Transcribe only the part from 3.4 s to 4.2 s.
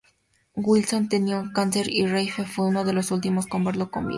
en verlo con vida.